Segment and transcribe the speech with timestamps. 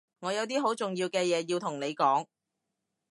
[0.21, 2.25] 我有啲好重要嘅嘢要同你講